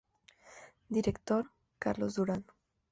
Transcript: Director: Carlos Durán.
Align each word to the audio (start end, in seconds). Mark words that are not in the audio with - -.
Director: 0.89 1.51
Carlos 1.77 2.15
Durán. 2.15 2.43